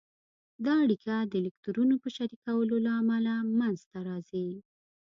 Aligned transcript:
دا 0.65 0.73
اړیکه 0.85 1.13
د 1.31 1.33
الکترونونو 1.41 1.95
په 2.03 2.09
شریکولو 2.17 2.75
له 2.85 2.91
امله 3.01 3.33
منځته 3.59 3.97
راځي. 4.09 4.49